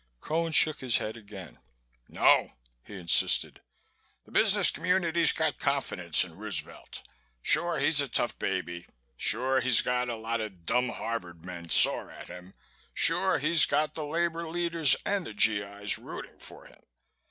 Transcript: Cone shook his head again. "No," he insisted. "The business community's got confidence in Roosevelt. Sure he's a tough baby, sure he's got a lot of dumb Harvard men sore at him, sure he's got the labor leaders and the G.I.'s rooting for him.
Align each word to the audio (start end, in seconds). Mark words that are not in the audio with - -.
Cone 0.19 0.51
shook 0.51 0.79
his 0.79 0.97
head 0.97 1.15
again. 1.15 1.59
"No," 2.07 2.53
he 2.83 2.97
insisted. 2.97 3.61
"The 4.25 4.31
business 4.31 4.71
community's 4.71 5.31
got 5.31 5.59
confidence 5.59 6.25
in 6.25 6.37
Roosevelt. 6.37 7.03
Sure 7.43 7.77
he's 7.77 8.01
a 8.01 8.07
tough 8.07 8.39
baby, 8.39 8.87
sure 9.15 9.59
he's 9.59 9.81
got 9.81 10.09
a 10.09 10.15
lot 10.15 10.41
of 10.41 10.65
dumb 10.65 10.89
Harvard 10.89 11.45
men 11.45 11.69
sore 11.69 12.09
at 12.09 12.29
him, 12.29 12.55
sure 12.95 13.37
he's 13.37 13.67
got 13.67 13.93
the 13.93 14.03
labor 14.03 14.47
leaders 14.49 14.95
and 15.05 15.27
the 15.27 15.35
G.I.'s 15.35 15.99
rooting 15.99 16.39
for 16.39 16.65
him. 16.65 16.81